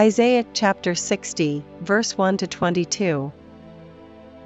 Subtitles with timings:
[0.00, 3.30] Isaiah chapter 60, verse 1 to 22.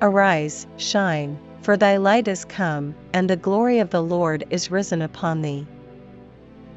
[0.03, 5.01] Arise, shine, for thy light is come, and the glory of the Lord is risen
[5.01, 5.65] upon thee.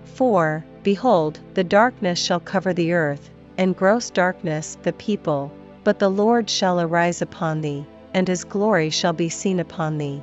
[0.04, 5.52] For, behold, the darkness shall cover the earth, and gross darkness the people,
[5.84, 7.84] but the Lord shall arise upon thee,
[8.14, 10.22] and his glory shall be seen upon thee.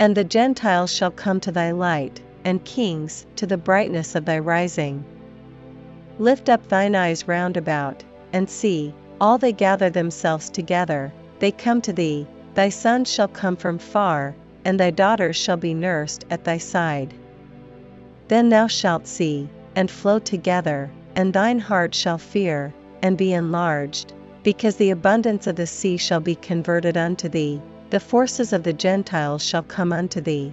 [0.00, 4.40] And the Gentiles shall come to thy light, and kings to the brightness of thy
[4.40, 5.04] rising.
[6.20, 11.80] Lift up thine eyes round about, and see, all they gather themselves together, they come
[11.82, 16.42] to thee, thy sons shall come from far, and thy daughters shall be nursed at
[16.42, 17.14] thy side.
[18.26, 24.12] Then thou shalt see, and flow together, and thine heart shall fear, and be enlarged,
[24.42, 28.72] because the abundance of the sea shall be converted unto thee, the forces of the
[28.72, 30.52] Gentiles shall come unto thee.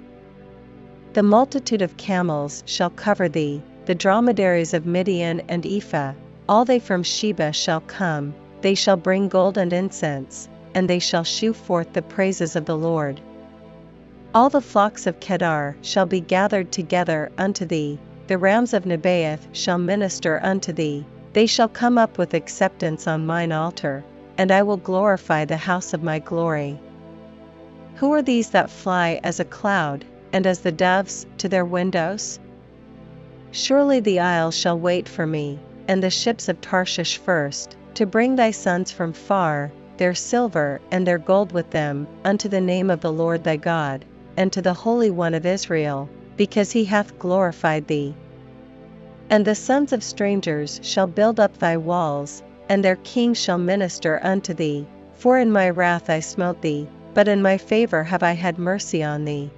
[1.14, 6.14] The multitude of camels shall cover thee, the dromedaries of Midian and Ephah,
[6.50, 11.24] all they from Sheba shall come, they shall bring gold and incense, and they shall
[11.24, 13.22] shew forth the praises of the Lord.
[14.34, 19.48] All the flocks of Kedar shall be gathered together unto thee, the rams of Nebaioth
[19.54, 24.04] shall minister unto thee, they shall come up with acceptance on mine altar,
[24.38, 26.80] and I will glorify the house of my glory.
[27.96, 32.40] Who are these that fly as a cloud, and as the doves to their windows?
[33.52, 38.36] Surely the isles shall wait for me, and the ships of Tarshish first, to bring
[38.36, 43.02] thy sons from far, their silver and their gold with them, unto the name of
[43.02, 44.04] the Lord thy God,
[44.36, 48.16] and to the Holy One of Israel, because he hath glorified thee.
[49.30, 54.20] And the sons of strangers shall build up thy walls, and their kings shall minister
[54.24, 58.34] unto thee, for in my wrath I smote thee, but in my favor have I
[58.34, 59.52] had mercy on thee.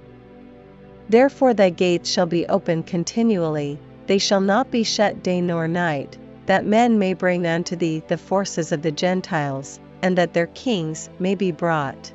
[1.10, 6.18] Therefore thy gates shall be open continually, they shall not be shut day nor night,
[6.44, 11.08] that men may bring unto thee the forces of the Gentiles, and that their kings
[11.18, 12.12] may be brought.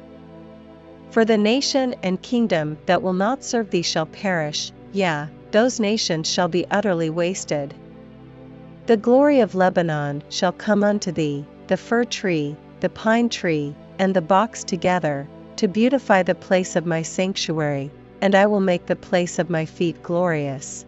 [1.09, 6.29] For the nation and kingdom that will not serve thee shall perish, yea, those nations
[6.29, 7.73] shall be utterly wasted.
[8.85, 14.15] The glory of Lebanon shall come unto thee, the fir tree, the pine tree, and
[14.15, 17.91] the box together, to beautify the place of my sanctuary,
[18.23, 20.85] and I will make the place of my feet glorious.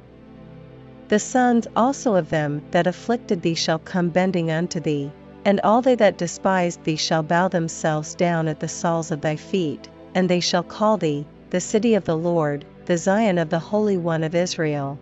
[1.10, 5.12] The sons also of them that afflicted thee shall come bending unto thee,
[5.44, 9.36] and all they that despised thee shall bow themselves down at the soles of thy
[9.36, 13.60] feet, and they shall call thee, the city of the Lord, the Zion of the
[13.60, 14.98] Holy One of Israel.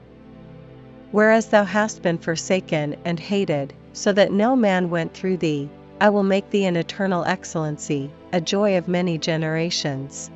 [1.11, 5.69] Whereas thou hast been forsaken and hated, so that no man went through thee,
[6.01, 10.31] I will make thee an eternal excellency, a joy of many generations.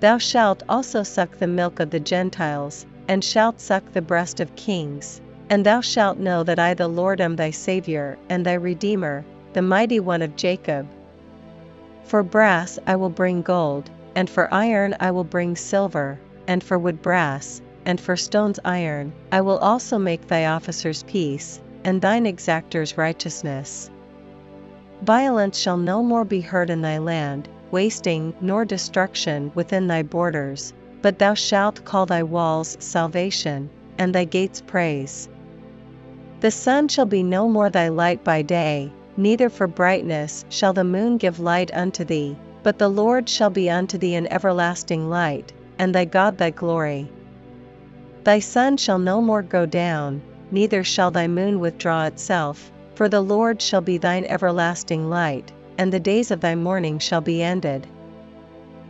[0.00, 4.56] Thou shalt also suck the milk of the Gentiles, and shalt suck the breast of
[4.56, 9.26] kings, and thou shalt know that I the Lord am thy Saviour and thy Redeemer,
[9.52, 10.86] the mighty one of Jacob.
[12.04, 16.18] For brass I will bring gold, and for iron I will bring silver,
[16.48, 21.60] and for wood brass, and for stones iron, I will also make thy officers peace,
[21.84, 23.90] and thine exactors righteousness.
[25.02, 30.72] Violence shall no more be heard in thy land, wasting nor destruction within thy borders,
[31.02, 35.28] but thou shalt call thy walls salvation, and thy gates praise.
[36.40, 40.84] The sun shall be no more thy light by day, neither for brightness shall the
[40.84, 45.52] moon give light unto thee, but the Lord shall be unto thee an everlasting light,
[45.78, 47.10] and thy God thy glory.
[48.24, 50.20] Thy sun shall no more go down,
[50.50, 55.90] neither shall thy moon withdraw itself, for the Lord shall be thine everlasting light, and
[55.90, 57.86] the days of thy mourning shall be ended.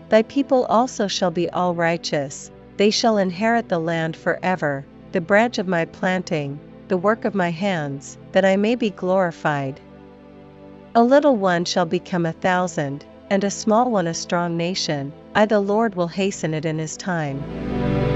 [0.09, 5.59] Thy people also shall be all righteous, they shall inherit the land forever, the branch
[5.59, 6.59] of my planting,
[6.89, 9.79] the work of my hands, that I may be glorified.
[10.97, 15.47] A little one shall become a thousand, and a small one a strong nation, I
[15.47, 18.10] the Lord will hasten it in his time.